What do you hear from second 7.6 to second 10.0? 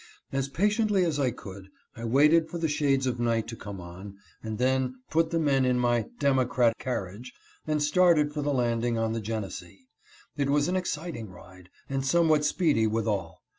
and started for the landing on the Genesee.